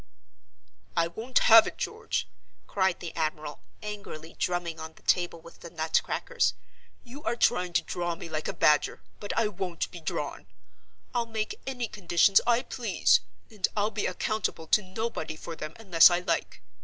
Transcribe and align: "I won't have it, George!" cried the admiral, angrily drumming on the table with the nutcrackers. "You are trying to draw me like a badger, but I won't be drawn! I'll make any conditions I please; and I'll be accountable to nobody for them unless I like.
"I 0.97 1.05
won't 1.09 1.37
have 1.45 1.67
it, 1.67 1.77
George!" 1.77 2.27
cried 2.65 3.01
the 3.01 3.15
admiral, 3.15 3.59
angrily 3.83 4.33
drumming 4.39 4.79
on 4.79 4.95
the 4.95 5.03
table 5.03 5.39
with 5.39 5.59
the 5.59 5.69
nutcrackers. 5.69 6.55
"You 7.03 7.21
are 7.23 7.35
trying 7.35 7.73
to 7.73 7.83
draw 7.83 8.15
me 8.15 8.27
like 8.27 8.47
a 8.47 8.53
badger, 8.53 9.03
but 9.19 9.31
I 9.37 9.47
won't 9.47 9.91
be 9.91 10.01
drawn! 10.01 10.47
I'll 11.13 11.27
make 11.27 11.61
any 11.67 11.87
conditions 11.87 12.41
I 12.47 12.63
please; 12.63 13.19
and 13.51 13.67
I'll 13.77 13.91
be 13.91 14.07
accountable 14.07 14.65
to 14.69 14.81
nobody 14.81 15.35
for 15.35 15.55
them 15.55 15.75
unless 15.77 16.09
I 16.09 16.21
like. 16.21 16.63